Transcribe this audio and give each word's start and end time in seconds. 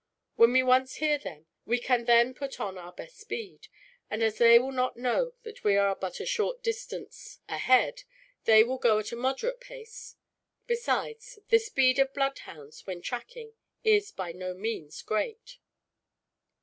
When 0.35 0.51
we 0.51 0.63
once 0.63 0.95
hear 0.95 1.19
them, 1.19 1.45
we 1.63 1.77
can 1.77 2.05
then 2.05 2.33
put 2.33 2.59
on 2.59 2.75
our 2.75 2.91
best 2.91 3.19
speed; 3.19 3.67
and 4.09 4.23
as 4.23 4.39
they 4.39 4.57
will 4.57 4.71
not 4.71 4.97
know 4.97 5.33
that 5.43 5.63
we 5.63 5.75
are 5.75 5.95
but 5.95 6.19
a 6.19 6.25
short 6.25 6.63
distance 6.63 7.37
ahead, 7.47 8.01
they 8.45 8.63
will 8.63 8.79
go 8.79 8.97
at 8.97 9.11
a 9.11 9.15
moderate 9.15 9.59
pace. 9.61 10.15
Besides, 10.65 11.37
the 11.49 11.59
speed 11.59 11.99
of 11.99 12.15
bloodhounds, 12.15 12.87
when 12.87 13.03
tracking, 13.03 13.53
is 13.83 14.11
by 14.11 14.31
no 14.31 14.55
means 14.55 15.03
great." 15.03 15.59